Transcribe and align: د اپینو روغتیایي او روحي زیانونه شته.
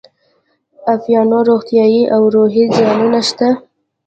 د 0.83 0.85
اپینو 0.93 1.37
روغتیایي 1.49 2.03
او 2.15 2.21
روحي 2.35 2.63
زیانونه 2.75 3.21
شته. 3.29 3.49